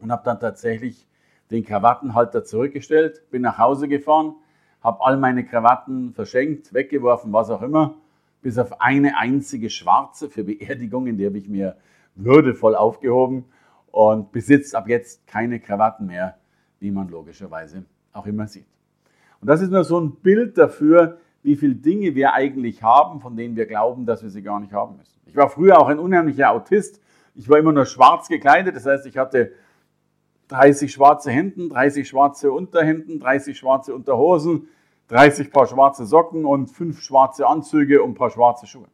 und 0.00 0.10
habe 0.10 0.22
dann 0.24 0.40
tatsächlich 0.40 1.06
den 1.50 1.64
Krawattenhalter 1.64 2.44
zurückgestellt, 2.44 3.22
bin 3.30 3.42
nach 3.42 3.58
Hause 3.58 3.88
gefahren, 3.88 4.34
habe 4.80 4.98
all 5.00 5.16
meine 5.16 5.44
Krawatten 5.44 6.12
verschenkt, 6.12 6.72
weggeworfen, 6.72 7.32
was 7.32 7.50
auch 7.50 7.62
immer, 7.62 7.94
bis 8.42 8.58
auf 8.58 8.80
eine 8.80 9.16
einzige 9.18 9.70
schwarze 9.70 10.28
für 10.28 10.44
Beerdigungen, 10.44 11.16
die 11.16 11.26
habe 11.26 11.38
ich 11.38 11.48
mir 11.48 11.76
würdevoll 12.14 12.74
aufgehoben 12.74 13.44
und 13.90 14.32
besitzt 14.32 14.74
ab 14.74 14.88
jetzt 14.88 15.26
keine 15.26 15.60
Krawatten 15.60 16.06
mehr, 16.06 16.36
wie 16.80 16.90
man 16.90 17.08
logischerweise 17.08 17.84
auch 18.12 18.26
immer 18.26 18.46
sieht. 18.46 18.66
Und 19.40 19.48
das 19.48 19.60
ist 19.60 19.70
nur 19.70 19.84
so 19.84 20.00
ein 20.00 20.16
Bild 20.16 20.58
dafür, 20.58 21.18
wie 21.42 21.56
viele 21.56 21.74
Dinge 21.74 22.14
wir 22.14 22.34
eigentlich 22.34 22.82
haben, 22.82 23.20
von 23.20 23.36
denen 23.36 23.56
wir 23.56 23.66
glauben, 23.66 24.06
dass 24.06 24.22
wir 24.22 24.30
sie 24.30 24.42
gar 24.42 24.60
nicht 24.60 24.72
haben 24.72 24.96
müssen. 24.96 25.18
Ich 25.26 25.36
war 25.36 25.48
früher 25.48 25.78
auch 25.78 25.88
ein 25.88 25.98
unheimlicher 25.98 26.50
Autist. 26.50 27.00
Ich 27.34 27.48
war 27.48 27.58
immer 27.58 27.72
nur 27.72 27.86
schwarz 27.86 28.28
gekleidet, 28.28 28.74
das 28.74 28.86
heißt, 28.86 29.06
ich 29.06 29.16
hatte 29.16 29.52
30 30.48 30.92
schwarze 30.92 31.30
Hemden, 31.30 31.68
30 31.68 32.08
schwarze 32.08 32.50
Unterhemden, 32.50 33.20
30 33.20 33.56
schwarze 33.56 33.94
Unterhosen, 33.94 34.68
30 35.08 35.50
Paar 35.50 35.66
schwarze 35.66 36.06
Socken 36.06 36.44
und 36.44 36.70
5 36.70 37.00
schwarze 37.00 37.46
Anzüge 37.46 38.02
und 38.02 38.10
ein 38.10 38.14
paar 38.14 38.30
schwarze 38.30 38.66
Schuhe. 38.66 38.88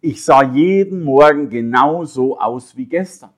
Ich 0.00 0.24
sah 0.24 0.42
jeden 0.42 1.02
Morgen 1.02 1.50
genauso 1.50 2.38
aus 2.38 2.76
wie 2.76 2.86
gestern. 2.86 3.30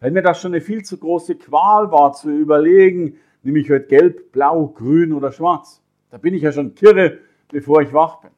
Weil 0.00 0.12
mir 0.12 0.22
das 0.22 0.40
schon 0.40 0.52
eine 0.52 0.60
viel 0.60 0.82
zu 0.84 0.98
große 0.98 1.36
Qual 1.36 1.90
war, 1.90 2.12
zu 2.12 2.30
überlegen, 2.30 3.16
nehme 3.42 3.60
ich 3.60 3.70
heute 3.70 3.86
gelb, 3.86 4.32
blau, 4.32 4.68
grün 4.68 5.12
oder 5.12 5.32
schwarz. 5.32 5.82
Da 6.10 6.18
bin 6.18 6.34
ich 6.34 6.42
ja 6.42 6.52
schon 6.52 6.74
kirre, 6.74 7.18
bevor 7.48 7.82
ich 7.82 7.92
wach 7.92 8.20
bin. 8.20 8.30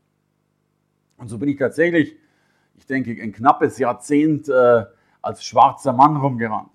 Und 1.16 1.28
so 1.28 1.38
bin 1.38 1.48
ich 1.48 1.58
tatsächlich, 1.58 2.16
ich 2.76 2.86
denke, 2.86 3.10
ein 3.10 3.32
knappes 3.32 3.78
Jahrzehnt 3.78 4.48
äh, 4.48 4.84
als 5.22 5.44
schwarzer 5.44 5.92
Mann 5.92 6.16
rumgerannt. 6.16 6.70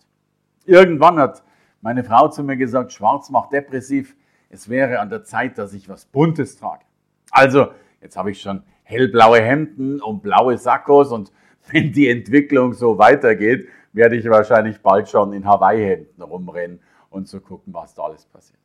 Irgendwann 0.65 1.19
hat 1.19 1.43
meine 1.81 2.03
Frau 2.03 2.27
zu 2.27 2.43
mir 2.43 2.57
gesagt, 2.57 2.91
schwarz 2.91 3.29
macht 3.29 3.53
depressiv, 3.53 4.15
es 4.50 4.69
wäre 4.69 5.00
an 5.00 5.09
der 5.09 5.24
Zeit, 5.24 5.57
dass 5.57 5.74
ich 5.74 5.88
was 5.89 6.05
Buntes 6.05 6.57
trage. 6.57 6.83
Also, 7.31 7.67
jetzt 8.01 8.17
habe 8.17 8.31
ich 8.31 8.41
schon 8.41 8.63
hellblaue 8.83 9.41
Hemden 9.41 10.01
und 10.01 10.21
blaue 10.21 10.57
Sakkos 10.57 11.12
und 11.12 11.31
wenn 11.71 11.91
die 11.91 12.09
Entwicklung 12.09 12.74
so 12.74 12.98
weitergeht, 12.98 13.67
werde 13.93 14.15
ich 14.15 14.27
wahrscheinlich 14.29 14.81
bald 14.81 15.09
schon 15.09 15.33
in 15.33 15.45
Hawaii-Hemden 15.45 16.21
rumrennen 16.21 16.79
und 17.09 17.27
zu 17.27 17.38
so 17.38 17.43
gucken, 17.43 17.74
was 17.74 17.93
da 17.93 18.03
alles 18.03 18.25
passiert. 18.25 18.59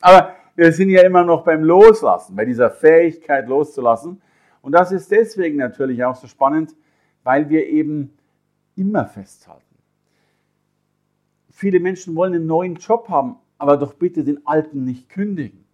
Aber 0.00 0.34
wir 0.54 0.72
sind 0.72 0.90
ja 0.90 1.02
immer 1.02 1.24
noch 1.24 1.44
beim 1.44 1.62
Loslassen, 1.62 2.36
bei 2.36 2.44
dieser 2.44 2.70
Fähigkeit 2.70 3.48
loszulassen. 3.48 4.20
Und 4.60 4.72
das 4.72 4.92
ist 4.92 5.10
deswegen 5.10 5.56
natürlich 5.56 6.04
auch 6.04 6.16
so 6.16 6.26
spannend, 6.26 6.74
weil 7.22 7.48
wir 7.48 7.66
eben 7.66 8.16
immer 8.76 9.06
festhalten. 9.06 9.67
Viele 11.58 11.80
Menschen 11.80 12.14
wollen 12.14 12.34
einen 12.34 12.46
neuen 12.46 12.76
Job 12.76 13.08
haben, 13.08 13.34
aber 13.58 13.76
doch 13.76 13.94
bitte 13.94 14.22
den 14.22 14.46
alten 14.46 14.84
nicht 14.84 15.08
kündigen. 15.08 15.64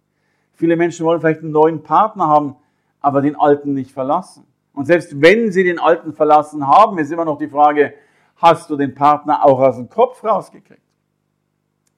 Viele 0.53 0.77
Menschen 0.77 1.05
wollen 1.05 1.19
vielleicht 1.19 1.41
einen 1.41 1.51
neuen 1.51 1.83
Partner 1.83 2.25
haben, 2.25 2.55
aber 3.01 3.21
den 3.21 3.35
alten 3.35 3.75
nicht 3.75 3.91
verlassen. 3.91 4.47
Und 4.73 4.85
selbst 4.85 5.21
wenn 5.21 5.51
sie 5.51 5.63
den 5.63 5.77
alten 5.77 6.11
verlassen 6.11 6.65
haben, 6.65 6.97
ist 6.97 7.11
immer 7.11 7.23
noch 7.23 7.37
die 7.37 7.47
Frage, 7.47 7.93
hast 8.37 8.67
du 8.71 8.77
den 8.77 8.95
Partner 8.95 9.45
auch 9.45 9.59
aus 9.59 9.75
dem 9.75 9.87
Kopf 9.87 10.23
rausgekriegt? 10.23 10.81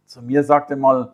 Zu 0.06 0.22
mir 0.22 0.44
sagte 0.44 0.76
mal 0.76 1.14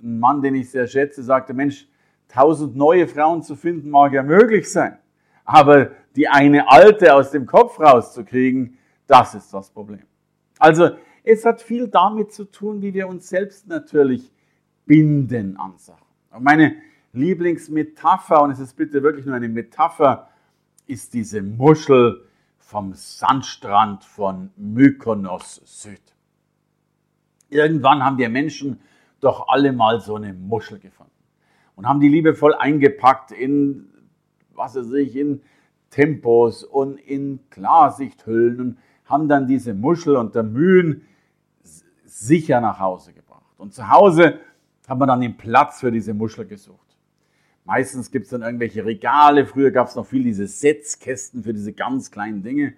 ein 0.00 0.20
Mann, 0.20 0.40
den 0.40 0.54
ich 0.54 0.70
sehr 0.70 0.86
schätze, 0.86 1.20
sagte, 1.20 1.52
Mensch, 1.52 1.88
tausend 2.28 2.76
neue 2.76 3.08
Frauen 3.08 3.42
zu 3.42 3.56
finden 3.56 3.90
mag 3.90 4.12
ja 4.12 4.22
möglich 4.22 4.70
sein. 4.70 4.98
Aber 5.44 5.90
die 6.14 6.28
eine 6.28 6.70
alte 6.70 7.12
aus 7.12 7.32
dem 7.32 7.44
Kopf 7.44 7.80
rauszukriegen, 7.80 8.78
das 9.08 9.34
ist 9.34 9.52
das 9.52 9.68
Problem. 9.68 10.04
Also 10.60 10.90
es 11.24 11.44
hat 11.44 11.62
viel 11.62 11.88
damit 11.88 12.32
zu 12.32 12.44
tun, 12.44 12.82
wie 12.82 12.94
wir 12.94 13.08
uns 13.08 13.28
selbst 13.28 13.66
natürlich 13.66 14.30
binden 14.84 15.56
an 15.56 15.76
Sachen. 15.78 16.06
Meine 16.38 16.76
Lieblingsmetapher, 17.12 18.42
und 18.42 18.50
es 18.50 18.60
ist 18.60 18.74
bitte 18.74 19.02
wirklich 19.02 19.24
nur 19.24 19.34
eine 19.34 19.48
Metapher, 19.48 20.28
ist 20.86 21.14
diese 21.14 21.42
Muschel 21.42 22.26
vom 22.58 22.92
Sandstrand 22.92 24.04
von 24.04 24.50
Mykonos 24.56 25.62
Süd. 25.64 26.02
Irgendwann 27.48 28.04
haben 28.04 28.18
wir 28.18 28.28
Menschen 28.28 28.80
doch 29.20 29.48
alle 29.48 29.72
mal 29.72 30.00
so 30.00 30.16
eine 30.16 30.34
Muschel 30.34 30.78
gefunden 30.78 31.12
und 31.76 31.86
haben 31.86 32.00
die 32.00 32.08
liebevoll 32.08 32.54
eingepackt 32.54 33.32
in, 33.32 33.88
was 34.54 34.74
weiß 34.74 34.92
ich, 34.94 35.16
in 35.16 35.40
Tempos 35.88 36.64
und 36.64 36.98
in 36.98 37.40
Klarsichthüllen 37.48 38.60
und 38.60 38.78
haben 39.06 39.28
dann 39.28 39.46
diese 39.46 39.72
Muschel 39.72 40.16
unter 40.16 40.42
Mühen 40.42 41.06
sicher 42.14 42.60
nach 42.60 42.78
Hause 42.78 43.12
gebracht. 43.12 43.42
Und 43.58 43.74
zu 43.74 43.88
Hause 43.88 44.38
hat 44.86 44.98
man 44.98 45.08
dann 45.08 45.20
den 45.20 45.36
Platz 45.36 45.80
für 45.80 45.90
diese 45.90 46.14
Muschel 46.14 46.46
gesucht. 46.46 46.78
Meistens 47.64 48.10
gibt 48.10 48.26
es 48.26 48.30
dann 48.30 48.42
irgendwelche 48.42 48.84
Regale. 48.84 49.46
Früher 49.46 49.70
gab 49.70 49.88
es 49.88 49.96
noch 49.96 50.06
viel 50.06 50.22
diese 50.22 50.46
Setzkästen 50.46 51.42
für 51.42 51.52
diese 51.52 51.72
ganz 51.72 52.10
kleinen 52.10 52.42
Dinge. 52.42 52.74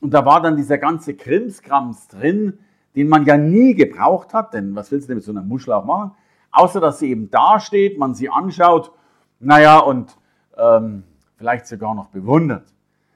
Und 0.00 0.14
da 0.14 0.24
war 0.24 0.40
dann 0.40 0.56
dieser 0.56 0.78
ganze 0.78 1.14
Krimskrams 1.14 2.08
drin, 2.08 2.58
den 2.94 3.08
man 3.08 3.24
ja 3.24 3.36
nie 3.36 3.74
gebraucht 3.74 4.34
hat. 4.34 4.54
Denn 4.54 4.76
was 4.76 4.92
willst 4.92 5.06
du 5.06 5.08
denn 5.08 5.16
mit 5.16 5.24
so 5.24 5.32
einer 5.32 5.42
Muschel 5.42 5.72
auch 5.72 5.84
machen? 5.84 6.12
Außer 6.52 6.80
dass 6.80 7.00
sie 7.00 7.10
eben 7.10 7.30
da 7.30 7.58
steht, 7.58 7.98
man 7.98 8.14
sie 8.14 8.28
anschaut, 8.28 8.92
naja, 9.40 9.78
und 9.78 10.16
ähm, 10.56 11.04
vielleicht 11.36 11.66
sogar 11.66 11.94
noch 11.94 12.08
bewundert. 12.08 12.72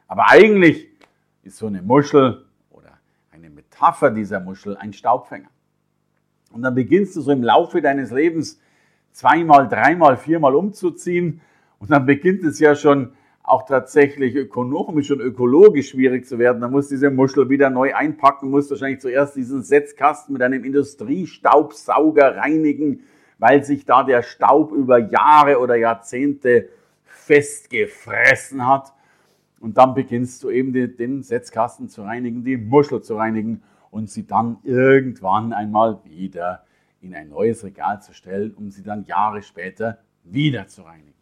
Aber 0.09 0.31
eigentlich 0.31 0.89
ist 1.43 1.59
so 1.59 1.67
eine 1.67 1.83
Muschel 1.83 2.45
Metapher 3.75 4.11
dieser 4.11 4.41
Muschel 4.41 4.77
ein 4.77 4.93
Staubfänger. 4.93 5.49
Und 6.53 6.63
dann 6.63 6.75
beginnst 6.75 7.17
du 7.17 7.21
so 7.21 7.33
im 7.33 7.43
Laufe 7.43 7.83
deines 7.83 8.11
Lebens 8.11 8.61
zweimal, 9.13 9.69
dreimal, 9.69 10.17
viermal 10.17 10.55
umzuziehen. 10.55 11.41
Und 11.79 11.91
dann 11.91 12.07
beginnt 12.07 12.45
es 12.45 12.61
ja 12.61 12.77
schon 12.77 13.13
auch 13.43 13.67
tatsächlich 13.67 14.37
ökonomisch 14.37 15.11
und 15.11 15.21
ökologisch 15.21 15.91
schwierig 15.91 16.27
zu 16.27 16.39
werden. 16.39 16.61
Dann 16.61 16.71
musst 16.71 16.91
du 16.91 16.95
diese 16.95 17.11
Muschel 17.11 17.51
wieder 17.51 17.69
neu 17.71 17.95
einpacken, 17.95 18.51
musst 18.51 18.71
wahrscheinlich 18.71 19.01
zuerst 19.01 19.37
diesen 19.37 19.63
Setzkasten 19.63 20.33
mit 20.33 20.43
einem 20.43 20.65
Industriestaubsauger 20.65 22.37
reinigen, 22.37 23.03
weil 23.39 23.65
sich 23.65 23.85
da 23.85 24.05
der 24.05 24.23
Staub 24.23 24.73
über 24.73 24.99
Jahre 24.99 25.59
oder 25.59 25.75
Jahrzehnte 25.75 26.69
festgefressen 27.05 28.67
hat. 28.67 28.93
Und 29.65 29.79
dann 29.79 29.95
beginnst 29.95 30.43
du 30.43 30.51
eben 30.51 30.75
den 30.75 31.23
Setzkasten 31.23 31.89
zu 31.89 32.03
reinigen, 32.03 32.45
die 32.45 32.59
Muschel 32.59 33.01
zu 33.01 33.17
reinigen 33.17 33.63
und 33.91 34.11
sie 34.11 34.27
dann 34.27 34.59
irgendwann 34.63 35.55
einmal 35.55 36.05
wieder 36.05 36.67
in 37.01 37.15
ein 37.15 37.31
neues 37.31 37.65
Regal 37.65 38.03
zu 38.03 38.13
stellen, 38.13 38.53
um 38.53 38.71
sie 38.71 38.83
dann 38.83 39.07
Jahre 39.07 39.41
später 39.41 40.01
wieder 40.23 40.67
zu 40.67 40.83
reinigen. 40.83 41.15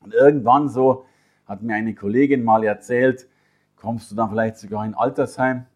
Und 0.00 0.14
irgendwann 0.14 0.70
so 0.70 1.04
hat 1.44 1.62
mir 1.62 1.74
eine 1.74 1.94
Kollegin 1.94 2.44
mal 2.44 2.64
erzählt, 2.64 3.28
kommst 3.76 4.10
du 4.10 4.14
dann 4.14 4.30
vielleicht 4.30 4.56
sogar 4.56 4.86
in 4.86 4.94
Altersheim 4.94 5.66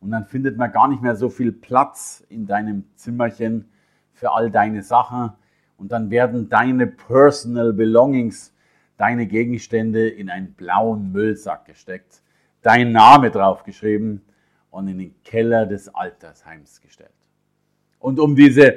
und 0.00 0.10
dann 0.10 0.24
findet 0.24 0.56
man 0.56 0.72
gar 0.72 0.88
nicht 0.88 1.02
mehr 1.02 1.14
so 1.14 1.28
viel 1.28 1.52
Platz 1.52 2.24
in 2.30 2.46
deinem 2.46 2.86
Zimmerchen 2.94 3.68
für 4.14 4.32
all 4.32 4.50
deine 4.50 4.82
Sachen 4.82 5.34
und 5.76 5.92
dann 5.92 6.08
werden 6.08 6.48
deine 6.48 6.86
Personal 6.86 7.74
Belongings, 7.74 8.54
deine 9.00 9.26
Gegenstände 9.26 10.08
in 10.08 10.28
einen 10.28 10.52
blauen 10.52 11.10
Müllsack 11.10 11.64
gesteckt, 11.64 12.22
dein 12.60 12.92
Name 12.92 13.30
draufgeschrieben 13.30 14.20
und 14.70 14.88
in 14.88 14.98
den 14.98 15.22
Keller 15.24 15.64
des 15.64 15.94
Altersheims 15.94 16.82
gestellt. 16.82 17.10
Und 17.98 18.20
um 18.20 18.36
diese 18.36 18.76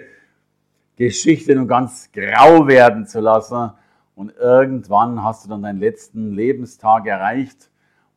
Geschichte 0.95 1.53
nun 1.55 1.67
ganz 1.67 2.09
grau 2.13 2.67
werden 2.67 3.05
zu 3.05 3.19
lassen, 3.19 3.71
und 4.15 4.31
irgendwann 4.37 5.23
hast 5.23 5.43
du 5.43 5.49
dann 5.49 5.63
deinen 5.63 5.79
letzten 5.79 6.31
Lebenstag 6.31 7.07
erreicht, 7.07 7.69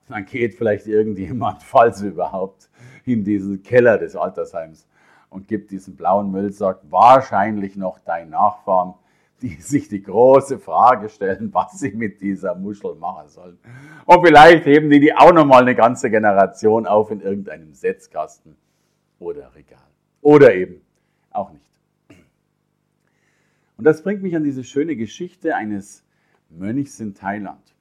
dann 0.09 0.27
geht 0.27 0.55
vielleicht 0.55 0.87
irgendjemand, 0.87 1.63
falls 1.65 2.03
überhaupt, 2.03 2.71
in 3.05 3.25
diesen 3.25 3.63
Keller 3.63 3.99
des 3.99 4.15
Altersheims 4.15 4.87
und 5.31 5.49
gibt 5.49 5.71
diesen 5.71 5.97
blauen 5.97 6.31
Müllsack 6.31 6.81
wahrscheinlich 6.89 7.77
noch 7.77 7.99
deinen 7.99 8.31
Nachfahren, 8.31 8.95
die 9.43 9.61
sich 9.61 9.89
die 9.89 10.03
große 10.03 10.59
Frage 10.59 11.09
stellen, 11.09 11.53
was 11.53 11.79
sie 11.79 11.93
mit 11.93 12.21
dieser 12.21 12.55
Muschel 12.55 12.95
machen 12.95 13.29
sollen. 13.29 13.59
Und 14.07 14.27
vielleicht 14.27 14.65
heben 14.65 14.89
die 14.89 15.01
die 15.01 15.15
auch 15.15 15.33
nochmal 15.33 15.63
eine 15.63 15.75
ganze 15.75 16.11
Generation 16.11 16.87
auf 16.87 17.11
in 17.11 17.21
irgendeinem 17.21 17.75
Setzkasten 17.75 18.57
oder 19.19 19.55
Regal. 19.55 19.79
Oder 20.23 20.55
eben 20.55 20.81
auch 21.31 21.53
nicht. 21.53 21.65
Und 23.77 23.85
das 23.85 24.03
bringt 24.03 24.23
mich 24.23 24.35
an 24.35 24.45
diese 24.45 24.65
schöne 24.65 24.97
Geschichte 24.97 25.55
eines 25.55 26.05
Mönchs 26.49 26.99
in 26.99 27.15
Thailand. 27.15 27.75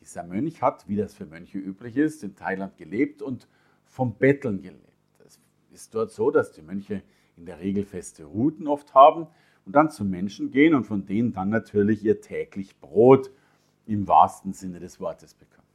Dieser 0.00 0.24
Mönch 0.24 0.62
hat, 0.62 0.88
wie 0.88 0.96
das 0.96 1.14
für 1.14 1.26
Mönche 1.26 1.58
üblich 1.58 1.96
ist, 1.96 2.24
in 2.24 2.34
Thailand 2.34 2.76
gelebt 2.76 3.22
und 3.22 3.48
vom 3.84 4.14
Betteln 4.14 4.62
gelebt. 4.62 4.82
Es 5.24 5.38
ist 5.72 5.94
dort 5.94 6.10
so, 6.10 6.32
dass 6.32 6.52
die 6.52 6.62
Mönche 6.62 7.02
in 7.36 7.46
der 7.46 7.60
Regel 7.60 7.84
feste 7.84 8.24
Routen 8.24 8.66
oft 8.66 8.94
haben 8.94 9.28
und 9.66 9.72
dann 9.74 9.90
zu 9.90 10.04
Menschen 10.04 10.50
gehen 10.50 10.74
und 10.74 10.84
von 10.84 11.04
denen 11.04 11.32
dann 11.32 11.50
natürlich 11.50 12.04
ihr 12.04 12.20
täglich 12.20 12.80
Brot 12.80 13.30
im 13.84 14.08
wahrsten 14.08 14.52
Sinne 14.52 14.80
des 14.80 15.00
Wortes 15.00 15.34
bekommen. 15.34 15.66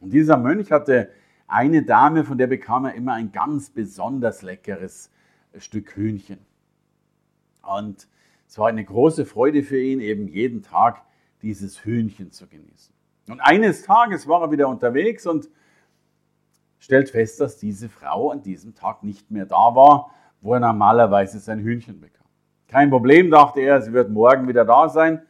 Und 0.00 0.12
dieser 0.12 0.38
Mönch 0.38 0.72
hatte 0.72 1.10
eine 1.46 1.84
Dame, 1.84 2.24
von 2.24 2.38
der 2.38 2.46
bekam 2.46 2.86
er 2.86 2.94
immer 2.94 3.12
ein 3.12 3.32
ganz 3.32 3.70
besonders 3.70 4.42
leckeres 4.42 5.10
Stück 5.58 5.94
Hühnchen. 5.94 6.38
Und 7.62 8.08
es 8.48 8.58
war 8.58 8.68
eine 8.68 8.84
große 8.84 9.24
Freude 9.26 9.62
für 9.62 9.80
ihn, 9.80 10.00
eben 10.00 10.26
jeden 10.26 10.62
Tag 10.62 11.02
dieses 11.42 11.84
Hühnchen 11.84 12.32
zu 12.32 12.46
genießen. 12.46 12.94
Und 13.28 13.40
eines 13.40 13.82
Tages 13.82 14.26
war 14.26 14.42
er 14.42 14.50
wieder 14.50 14.68
unterwegs 14.68 15.26
und 15.26 15.48
stellt 16.78 17.10
fest, 17.10 17.40
dass 17.40 17.58
diese 17.58 17.88
Frau 17.88 18.30
an 18.30 18.42
diesem 18.42 18.74
Tag 18.74 19.02
nicht 19.02 19.30
mehr 19.30 19.46
da 19.46 19.74
war, 19.74 20.10
wo 20.40 20.54
er 20.54 20.60
normalerweise 20.60 21.38
sein 21.38 21.60
Hühnchen 21.60 22.00
bekam. 22.00 22.23
Kein 22.74 22.90
Problem, 22.90 23.30
dachte 23.30 23.60
er, 23.60 23.80
sie 23.82 23.92
wird 23.92 24.10
morgen 24.10 24.48
wieder 24.48 24.64
da 24.64 24.88
sein. 24.88 25.22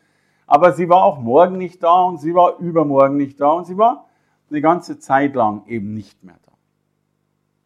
Aber 0.46 0.72
sie 0.72 0.88
war 0.88 1.04
auch 1.04 1.18
morgen 1.18 1.58
nicht 1.58 1.82
da 1.82 2.04
und 2.04 2.18
sie 2.18 2.34
war 2.34 2.58
übermorgen 2.58 3.18
nicht 3.18 3.38
da 3.38 3.50
und 3.50 3.66
sie 3.66 3.76
war 3.76 4.08
eine 4.48 4.62
ganze 4.62 4.98
Zeit 4.98 5.34
lang 5.34 5.66
eben 5.66 5.92
nicht 5.92 6.24
mehr 6.24 6.38
da. 6.46 6.52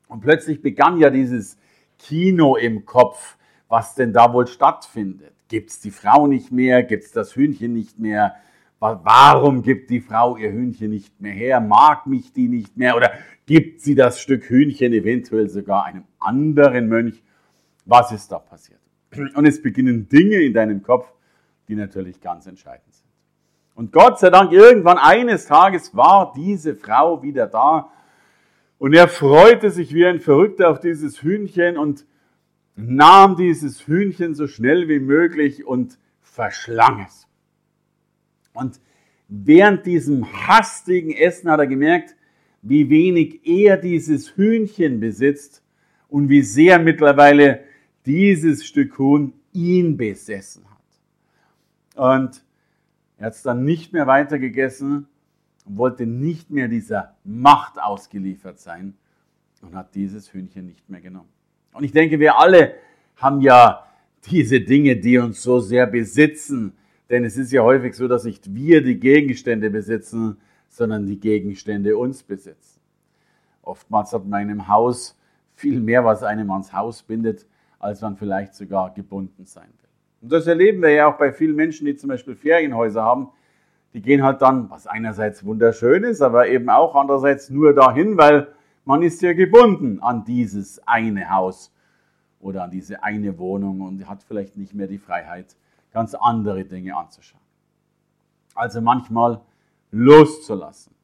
Und 0.09 0.19
plötzlich 0.19 0.63
begann 0.63 0.99
ja 0.99 1.11
dieses 1.11 1.59
Kino 1.97 2.57
im 2.57 2.87
Kopf, 2.87 3.37
was 3.69 3.95
denn 3.95 4.13
da 4.13 4.33
wohl 4.33 4.49
stattfindet. 4.49 5.33
Gibt 5.47 5.71
es 5.71 5.79
die 5.79 5.93
Frau 5.93 6.27
nicht 6.27 6.51
mehr? 6.51 6.83
Gibt 6.83 7.05
es 7.05 7.13
das 7.13 7.37
Hühnchen 7.37 7.73
nicht 7.73 8.01
mehr? 8.01 8.35
Warum 8.81 9.63
gibt 9.63 9.91
die 9.91 10.01
Frau 10.01 10.37
ihr 10.37 10.51
Hühnchen 10.51 10.91
nicht 10.91 11.21
mehr 11.21 11.35
her? 11.35 11.61
Mag 11.61 12.09
mich 12.09 12.33
die 12.33 12.49
nicht 12.49 12.77
mehr? 12.77 12.97
Oder 12.97 13.13
gibt 13.47 13.81
sie 13.83 13.95
das 13.95 14.21
Stück 14.21 14.51
Hühnchen 14.51 14.93
eventuell 14.93 15.49
sogar 15.49 15.85
einem 15.85 16.03
anderen 16.19 16.89
Mönch? 16.89 17.23
Was 17.85 18.11
ist 18.11 18.33
da 18.33 18.41
passiert? 18.41 18.81
Und 19.17 19.47
es 19.47 19.63
beginnen 19.63 20.09
Dinge 20.09 20.37
in 20.43 20.53
deinem 20.53 20.83
Kopf, 20.83 21.13
die 21.69 21.75
natürlich 21.75 22.21
ganz 22.21 22.47
entscheidend 22.47 22.95
sind. 22.95 23.09
Und 23.75 23.93
Gott 23.93 24.19
sei 24.19 24.31
Dank, 24.31 24.53
irgendwann 24.53 24.99
eines 24.99 25.47
Tages 25.47 25.95
war 25.95 26.33
diese 26.37 26.75
Frau 26.75 27.23
wieder 27.23 27.47
da 27.47 27.91
und 28.79 28.95
er 28.95 29.09
freute 29.09 29.71
sich 29.71 29.95
wie 29.95 30.07
ein 30.07 30.21
Verrückter 30.21 30.71
auf 30.71 30.81
dieses 30.81 31.23
Hühnchen 31.23 31.77
und 31.79 32.05
nahm 32.77 33.37
dieses 33.37 33.87
Hühnchen 33.87 34.35
so 34.35 34.47
schnell 34.47 34.89
wie 34.89 35.01
möglich 35.01 35.67
und 35.67 35.99
verschlang 36.23 37.05
es. 37.07 37.27
Und 38.53 38.81
während 39.29 39.85
diesem 39.85 40.27
hastigen 40.47 41.13
Essen 41.13 41.51
hat 41.51 41.61
er 41.61 41.67
gemerkt, 41.67 42.15
wie 42.63 42.89
wenig 42.89 43.47
er 43.47 43.77
dieses 43.77 44.37
Hühnchen 44.37 45.01
besitzt 45.01 45.63
und 46.09 46.29
wie 46.29 46.43
sehr 46.43 46.79
mittlerweile 46.79 47.65
dieses 48.09 48.65
Stück 48.65 48.99
Huhn 48.99 49.35
ihn 49.53 49.99
besessen 49.99 50.65
hat. 50.71 50.79
Und 51.95 52.43
er 53.19 53.27
hat 53.27 53.35
es 53.35 53.43
dann 53.43 53.65
nicht 53.65 53.93
mehr 53.93 54.07
weiter 54.07 54.39
gegessen 54.39 55.07
und 55.67 55.77
wollte 55.77 56.07
nicht 56.07 56.51
mehr 56.51 56.69
dieser 56.69 57.17
Macht 57.23 57.79
ausgeliefert 57.79 58.59
sein 58.61 58.95
und 59.61 59.75
hat 59.75 59.95
dieses 59.95 60.33
Hühnchen 60.33 60.67
nicht 60.67 60.89
mehr 60.89 61.03
genommen. 61.03 61.29
Und 61.75 61.85
ich 61.85 61.93
denke, 61.93 62.19
wir 62.19 62.39
alle 62.39 62.77
haben 63.17 63.43
ja 63.43 63.85
diese 64.31 64.61
Dinge, 64.63 64.97
die 64.97 65.19
uns 65.19 65.43
so 65.43 65.61
sehr 65.61 65.87
besitzen. 65.87 66.73
Denn 67.11 67.25
es 67.25 67.37
ist 67.37 67.53
ja 67.53 67.63
häufig 67.63 67.95
so, 67.95 68.09
dass 68.09 68.25
nicht 68.25 68.55
wir 68.55 68.83
die 68.83 68.99
Gegenstände 68.99 69.69
besitzen, 69.69 70.39
sondern 70.71 71.07
die 71.07 71.21
Gegenstände 71.21 71.97
uns 71.99 72.23
besitzen. 72.23 72.81
Oftmals 73.61 74.13
hat 74.15 74.27
man 74.27 74.43
in 74.43 74.51
einem 74.51 74.69
Haus 74.69 75.19
viel 75.55 75.81
mehr, 75.81 76.05
was 76.05 76.23
einem 76.23 76.51
ans 76.51 76.73
Haus 76.73 77.03
bindet, 77.03 77.47
als 77.79 78.01
man 78.01 78.17
vielleicht 78.17 78.55
sogar 78.55 78.93
gebunden 78.93 79.45
sein 79.45 79.69
will. 79.69 79.89
Und 80.21 80.33
das 80.33 80.47
erleben 80.47 80.83
wir 80.83 80.91
ja 80.91 81.07
auch 81.07 81.19
bei 81.19 81.33
vielen 81.33 81.55
Menschen, 81.55 81.87
die 81.87 81.97
zum 81.97 82.09
Beispiel 82.09 82.35
Ferienhäuser 82.35 83.03
haben. 83.03 83.29
Die 83.95 84.03
gehen 84.03 84.23
halt 84.23 84.43
dann, 84.43 84.69
was 84.71 84.87
einerseits 84.87 85.45
wunderschön 85.45 86.05
ist, 86.05 86.21
aber 86.21 86.49
eben 86.49 86.69
auch 86.69 86.95
andererseits 86.95 87.51
nur 87.51 87.75
dahin, 87.75 88.17
weil 88.19 88.49
man 88.85 89.03
ist 89.03 89.23
ja 89.23 89.33
gebunden 89.33 90.01
an 90.01 90.25
dieses 90.25 90.87
eine 90.87 91.31
Haus 91.31 91.75
oder 92.41 92.65
an 92.65 92.71
diese 92.71 93.03
eine 93.03 93.39
Wohnung 93.39 93.81
und 93.81 94.09
hat 94.09 94.23
vielleicht 94.23 94.57
nicht 94.57 94.75
mehr 94.75 94.87
die 94.87 94.99
Freiheit, 94.99 95.57
ganz 95.93 96.15
andere 96.15 96.65
Dinge 96.65 96.97
anzuschauen. 96.97 97.43
Also 98.55 98.81
manchmal 98.81 99.41
loszulassen. 99.91 100.95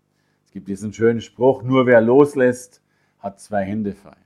Es 0.45 0.51
gibt 0.51 0.69
diesen 0.69 0.93
schönen 0.93 1.21
Spruch, 1.21 1.63
nur 1.63 1.87
wer 1.87 2.01
loslässt, 2.01 2.83
hat 3.19 3.41
zwei 3.41 3.65
Hände 3.65 3.93
frei. 3.93 4.17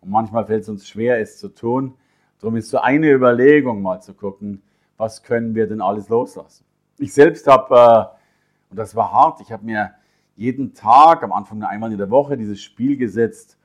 Und 0.00 0.10
manchmal 0.10 0.46
fällt 0.46 0.62
es 0.62 0.68
uns 0.68 0.88
schwer, 0.88 1.20
es 1.20 1.38
zu 1.38 1.48
tun. 1.48 1.94
Darum 2.40 2.56
ist 2.56 2.70
so 2.70 2.78
eine 2.78 3.10
Überlegung 3.10 3.82
mal 3.82 4.00
zu 4.00 4.14
gucken, 4.14 4.62
was 4.96 5.22
können 5.22 5.54
wir 5.54 5.66
denn 5.66 5.80
alles 5.80 6.08
loslassen. 6.08 6.64
Ich 6.98 7.12
selbst 7.12 7.46
habe, 7.46 7.74
äh, 7.74 8.70
und 8.70 8.78
das 8.78 8.94
war 8.94 9.12
hart, 9.12 9.40
ich 9.40 9.52
habe 9.52 9.64
mir 9.64 9.92
jeden 10.36 10.74
Tag, 10.74 11.22
am 11.22 11.32
Anfang 11.32 11.58
nur 11.58 11.68
einmal 11.68 11.92
in 11.92 11.98
der 11.98 12.10
Woche, 12.10 12.36
dieses 12.36 12.62
Spiel 12.62 12.96
gesetzt, 12.96 13.58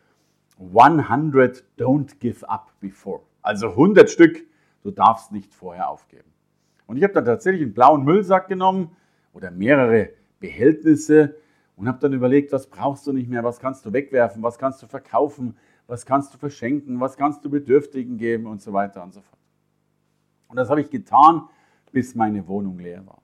100 0.60 1.64
don't 1.78 2.20
give 2.20 2.48
up 2.50 2.72
before. 2.80 3.22
Also 3.42 3.70
100 3.70 4.10
Stück, 4.10 4.46
du 4.84 4.92
darfst 4.92 5.32
nicht 5.32 5.54
vorher 5.54 5.90
aufgeben. 5.90 6.32
Und 6.88 6.98
ich 6.98 7.04
habe 7.04 7.14
dann 7.14 7.26
tatsächlich 7.26 7.64
einen 7.64 7.74
blauen 7.74 8.04
Müllsack 8.04 8.48
genommen 8.48 8.96
oder 9.34 9.52
mehrere 9.52 10.10
Behältnisse 10.40 11.36
und 11.76 11.88
habe 11.88 12.00
dann 12.00 12.14
überlegt, 12.14 12.52
was 12.52 12.68
brauchst 12.68 13.06
du 13.08 13.14
nicht 13.14 13.30
mehr, 13.30 13.44
was 13.44 13.60
kannst 13.60 13.86
du 13.86 13.94
wegwerfen, 13.94 14.44
was 14.44 14.58
kannst 14.58 14.82
du 14.82 14.88
verkaufen, 14.88 15.58
was 15.88 16.06
kannst 16.06 16.34
du 16.34 16.38
verschenken, 16.38 17.00
was 17.00 17.18
kannst 17.18 17.44
du 17.46 17.50
Bedürftigen 17.50 18.18
geben 18.18 18.48
und 18.48 18.62
so 18.62 18.74
weiter 18.74 19.04
und 19.04 19.14
so 19.14 19.22
fort. 19.22 19.40
Und 20.48 20.58
das 20.58 20.70
habe 20.70 20.82
ich 20.82 20.90
getan, 20.90 21.48
bis 21.92 22.16
meine 22.16 22.48
Wohnung 22.48 22.80
leer 22.80 23.06
war. 23.06 23.22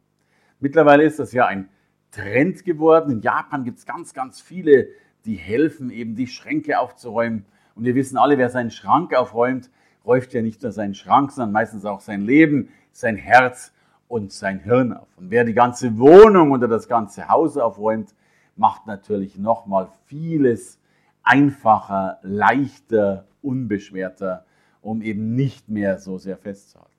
Mittlerweile 0.59 1.03
ist 1.03 1.19
das 1.19 1.33
ja 1.33 1.45
ein 1.45 1.69
Trend 2.11 2.63
geworden. 2.65 3.11
In 3.11 3.21
Japan 3.21 3.63
gibt 3.63 3.79
es 3.79 3.85
ganz, 3.85 4.13
ganz 4.13 4.41
viele, 4.41 4.87
die 5.25 5.35
helfen, 5.35 5.89
eben 5.89 6.15
die 6.15 6.27
Schränke 6.27 6.79
aufzuräumen. 6.79 7.45
Und 7.75 7.85
wir 7.85 7.95
wissen 7.95 8.17
alle, 8.17 8.37
wer 8.37 8.49
seinen 8.49 8.71
Schrank 8.71 9.15
aufräumt, 9.15 9.69
räuft 10.05 10.33
ja 10.33 10.41
nicht 10.41 10.61
nur 10.61 10.71
seinen 10.71 10.93
Schrank, 10.93 11.31
sondern 11.31 11.51
meistens 11.51 11.85
auch 11.85 12.01
sein 12.01 12.21
Leben, 12.21 12.69
sein 12.91 13.15
Herz 13.15 13.73
und 14.07 14.31
sein 14.31 14.59
Hirn 14.59 14.93
auf. 14.93 15.07
Und 15.17 15.31
wer 15.31 15.45
die 15.45 15.53
ganze 15.53 15.97
Wohnung 15.97 16.51
oder 16.51 16.67
das 16.67 16.87
ganze 16.87 17.27
Haus 17.29 17.57
aufräumt, 17.57 18.13
macht 18.55 18.87
natürlich 18.87 19.37
nochmal 19.37 19.89
vieles 20.05 20.80
einfacher, 21.23 22.19
leichter, 22.23 23.27
unbeschwerter, 23.41 24.45
um 24.81 25.01
eben 25.01 25.35
nicht 25.35 25.69
mehr 25.69 25.97
so 25.99 26.17
sehr 26.17 26.37
festzuhalten. 26.37 26.91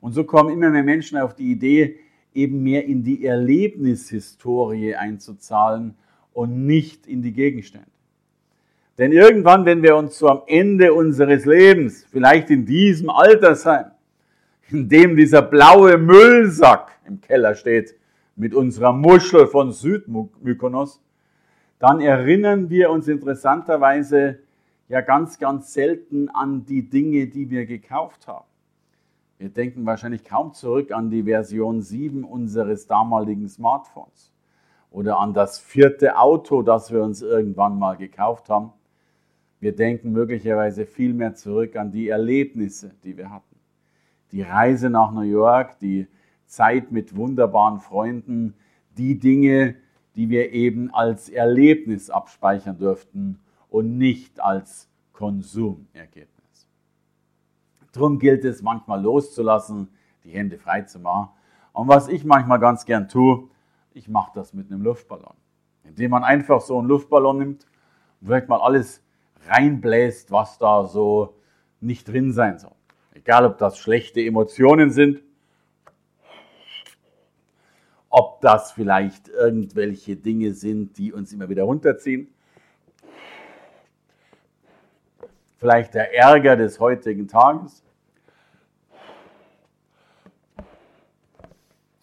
Und 0.00 0.12
so 0.12 0.24
kommen 0.24 0.50
immer 0.50 0.70
mehr 0.70 0.82
Menschen 0.82 1.18
auf 1.18 1.34
die 1.34 1.50
Idee, 1.50 1.98
eben 2.34 2.62
mehr 2.62 2.84
in 2.84 3.02
die 3.02 3.24
Erlebnishistorie 3.24 4.94
einzuzahlen 4.94 5.96
und 6.32 6.66
nicht 6.66 7.06
in 7.06 7.22
die 7.22 7.32
Gegenstände. 7.32 7.90
Denn 8.98 9.12
irgendwann, 9.12 9.64
wenn 9.64 9.82
wir 9.82 9.96
uns 9.96 10.18
so 10.18 10.28
am 10.28 10.42
Ende 10.46 10.92
unseres 10.92 11.44
Lebens, 11.44 12.04
vielleicht 12.10 12.50
in 12.50 12.66
diesem 12.66 13.10
Altersheim, 13.10 13.92
in 14.70 14.88
dem 14.88 15.16
dieser 15.16 15.42
blaue 15.42 15.96
Müllsack 15.98 16.90
im 17.06 17.20
Keller 17.20 17.54
steht, 17.54 17.94
mit 18.36 18.54
unserer 18.54 18.92
Muschel 18.92 19.46
von 19.46 19.72
Südmykonos, 19.72 21.00
dann 21.78 22.00
erinnern 22.00 22.70
wir 22.70 22.90
uns 22.90 23.08
interessanterweise 23.08 24.40
ja 24.88 25.00
ganz, 25.00 25.38
ganz 25.38 25.72
selten 25.72 26.28
an 26.28 26.64
die 26.64 26.88
Dinge, 26.88 27.26
die 27.26 27.50
wir 27.50 27.66
gekauft 27.66 28.26
haben. 28.26 28.46
Wir 29.38 29.50
denken 29.50 29.86
wahrscheinlich 29.86 30.24
kaum 30.24 30.52
zurück 30.52 30.90
an 30.90 31.10
die 31.10 31.22
Version 31.22 31.80
7 31.80 32.24
unseres 32.24 32.86
damaligen 32.86 33.48
Smartphones 33.48 34.32
oder 34.90 35.20
an 35.20 35.32
das 35.32 35.60
vierte 35.60 36.18
Auto, 36.18 36.62
das 36.62 36.90
wir 36.92 37.02
uns 37.02 37.22
irgendwann 37.22 37.78
mal 37.78 37.96
gekauft 37.96 38.48
haben. 38.48 38.72
Wir 39.60 39.76
denken 39.76 40.12
möglicherweise 40.12 40.86
viel 40.86 41.14
mehr 41.14 41.34
zurück 41.34 41.76
an 41.76 41.92
die 41.92 42.08
Erlebnisse, 42.08 42.92
die 43.04 43.16
wir 43.16 43.30
hatten. 43.30 43.56
Die 44.32 44.42
Reise 44.42 44.90
nach 44.90 45.12
New 45.12 45.22
York, 45.22 45.78
die 45.78 46.08
Zeit 46.46 46.90
mit 46.90 47.14
wunderbaren 47.16 47.78
Freunden, 47.78 48.54
die 48.96 49.18
Dinge, 49.18 49.76
die 50.14 50.28
wir 50.30 50.52
eben 50.52 50.92
als 50.92 51.28
Erlebnis 51.28 52.10
abspeichern 52.10 52.78
dürften 52.78 53.40
und 53.68 53.98
nicht 53.98 54.40
als 54.40 54.88
Konsumergebnis. 55.12 56.68
Darum 57.92 58.18
gilt 58.18 58.44
es 58.44 58.62
manchmal 58.62 59.02
loszulassen, 59.02 59.88
die 60.24 60.30
Hände 60.30 60.58
frei 60.58 60.82
zu 60.82 60.98
machen. 60.98 61.30
Und 61.72 61.88
was 61.88 62.08
ich 62.08 62.24
manchmal 62.24 62.58
ganz 62.58 62.84
gern 62.84 63.08
tue, 63.08 63.48
ich 63.94 64.08
mache 64.08 64.32
das 64.34 64.52
mit 64.52 64.70
einem 64.70 64.82
Luftballon. 64.82 65.34
Indem 65.84 66.10
man 66.10 66.24
einfach 66.24 66.60
so 66.60 66.78
einen 66.78 66.88
Luftballon 66.88 67.38
nimmt 67.38 67.66
und 68.20 68.26
vielleicht 68.26 68.48
mal 68.48 68.60
alles 68.60 69.02
reinbläst, 69.46 70.30
was 70.30 70.58
da 70.58 70.84
so 70.84 71.34
nicht 71.80 72.06
drin 72.08 72.32
sein 72.32 72.58
soll. 72.58 72.74
Egal, 73.14 73.46
ob 73.46 73.58
das 73.58 73.78
schlechte 73.78 74.20
Emotionen 74.20 74.90
sind 74.90 75.22
ob 78.38 78.42
das 78.42 78.70
vielleicht 78.70 79.28
irgendwelche 79.28 80.14
Dinge 80.14 80.54
sind, 80.54 80.96
die 80.96 81.12
uns 81.12 81.32
immer 81.32 81.48
wieder 81.48 81.64
runterziehen. 81.64 82.32
Vielleicht 85.56 85.94
der 85.94 86.16
Ärger 86.16 86.54
des 86.54 86.78
heutigen 86.78 87.26
Tages. 87.26 87.82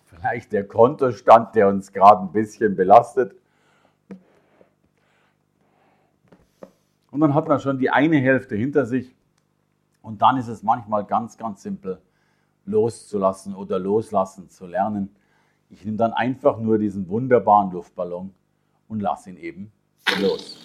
Vielleicht 0.03 0.51
der 0.51 0.67
Kontostand, 0.67 1.55
der 1.55 1.69
uns 1.69 1.93
gerade 1.93 2.23
ein 2.23 2.33
bisschen 2.33 2.75
belastet. 2.75 3.33
Und 7.11 7.21
dann 7.21 7.33
hat 7.33 7.47
man 7.47 7.61
schon 7.61 7.79
die 7.79 7.89
eine 7.89 8.17
Hälfte 8.17 8.55
hinter 8.55 8.85
sich. 8.85 9.15
Und 10.01 10.21
dann 10.21 10.35
ist 10.35 10.49
es 10.49 10.63
manchmal 10.63 11.05
ganz, 11.05 11.37
ganz 11.37 11.63
simpel, 11.63 12.01
loszulassen 12.65 13.55
oder 13.55 13.79
loslassen 13.79 14.49
zu 14.49 14.65
lernen. 14.65 15.15
Ich 15.75 15.83
nehme 15.83 15.97
dann 15.97 16.13
einfach 16.13 16.57
nur 16.57 16.77
diesen 16.77 17.09
wunderbaren 17.09 17.69
Luftballon 17.71 18.33
und 18.87 19.01
lasse 19.01 19.29
ihn 19.29 19.35
eben 19.35 19.73
los. 20.21 20.57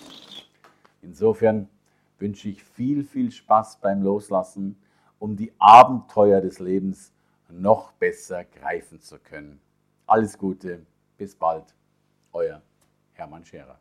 Insofern 1.02 1.68
wünsche 2.20 2.48
ich 2.48 2.62
viel, 2.62 3.02
viel 3.02 3.32
Spaß 3.32 3.80
beim 3.80 4.02
Loslassen, 4.02 4.80
um 5.18 5.34
die 5.34 5.52
Abenteuer 5.58 6.40
des 6.40 6.60
Lebens 6.60 7.12
noch 7.48 7.90
besser 7.94 8.44
greifen 8.44 9.00
zu 9.00 9.18
können. 9.18 9.60
Alles 10.06 10.38
Gute, 10.38 10.86
bis 11.18 11.34
bald, 11.34 11.74
euer 12.32 12.62
Hermann 13.14 13.44
Scherer. 13.44 13.80